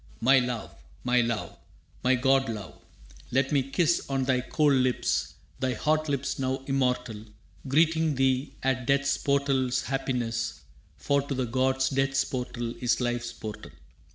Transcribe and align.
«My 0.19 0.39
love, 0.39 0.73
my 1.03 1.21
love! 1.21 1.59
My 2.03 2.15
god 2.15 2.49
love! 2.49 2.81
Let 3.29 3.51
me 3.51 3.61
kiss 3.61 4.03
On 4.09 4.23
thy 4.23 4.41
cold 4.41 4.73
lips 4.73 5.35
thy 5.59 5.75
hot 5.75 6.09
lips 6.09 6.39
now 6.39 6.63
immortal, 6.65 7.23
Greeting 7.67 8.15
thee 8.15 8.55
at 8.63 8.87
Death's 8.87 9.19
portal's 9.19 9.83
happiness, 9.83 10.61
For 10.97 11.21
to 11.21 11.35
the 11.35 11.45
gods 11.45 11.91
Death's 11.91 12.23
portal 12.25 12.73
is 12.81 12.99
Life's 12.99 13.31
portal. 13.31 13.73